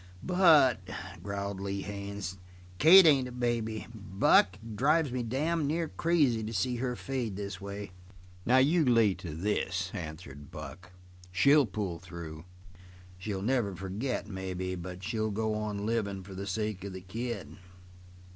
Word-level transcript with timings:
"But," 0.23 0.79
growled 1.21 1.59
Lee 1.61 1.83
Haines, 1.83 2.39
"Kate 2.79 3.05
isn't 3.05 3.27
a 3.27 3.31
baby. 3.31 3.85
Buck, 3.93 4.55
it 4.55 4.75
drives 4.75 5.11
me 5.11 5.21
damn 5.21 5.67
near 5.67 5.89
crazy 5.89 6.43
to 6.43 6.51
see 6.51 6.77
her 6.77 6.95
fade 6.95 7.35
this 7.35 7.61
way." 7.61 7.91
"Now 8.43 8.57
you 8.57 8.83
lay 8.83 9.13
to 9.13 9.35
this," 9.35 9.91
answered 9.93 10.49
Buck. 10.49 10.91
"She'll 11.31 11.67
pull 11.67 11.99
through. 11.99 12.45
She'll 13.19 13.43
never 13.43 13.75
forget, 13.75 14.27
maybe, 14.27 14.73
but 14.73 15.03
she'll 15.03 15.29
go 15.29 15.53
on 15.53 15.85
livin' 15.85 16.23
for 16.23 16.33
the 16.33 16.47
sake 16.47 16.83
of 16.83 16.93
the 16.93 17.01
kid." 17.01 17.57